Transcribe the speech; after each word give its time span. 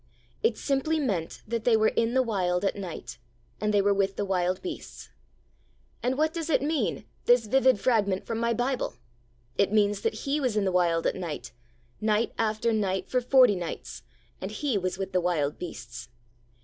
It 0.41 0.57
simply 0.57 0.99
meant 0.99 1.43
that 1.47 1.63
they 1.63 1.77
were 1.77 1.89
in 1.89 2.15
the 2.15 2.23
Wild 2.23 2.65
at 2.65 2.75
night, 2.75 3.19
and 3.59 3.71
they 3.71 3.83
were 3.83 3.93
with 3.93 4.15
the 4.15 4.25
wild 4.25 4.59
beasts. 4.63 5.09
And 6.01 6.17
what 6.17 6.33
does 6.33 6.49
it 6.49 6.63
mean, 6.63 7.05
this 7.25 7.45
vivid 7.45 7.79
fragment 7.79 8.25
from 8.25 8.39
my 8.39 8.51
Bible? 8.51 8.95
It 9.59 9.71
means 9.71 10.01
that 10.01 10.25
He 10.25 10.39
was 10.39 10.57
in 10.57 10.65
the 10.65 10.71
Wild 10.71 11.05
at 11.05 11.13
night, 11.13 11.51
night 11.99 12.33
after 12.39 12.73
night 12.73 13.11
for 13.11 13.21
forty 13.21 13.55
nights, 13.55 14.01
and 14.41 14.49
He 14.49 14.75
was 14.75 14.97
with 14.97 15.11
the 15.11 15.21
wild 15.21 15.59
beasts. 15.59 16.09